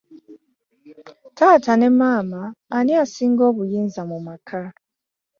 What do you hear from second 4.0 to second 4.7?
mu maka?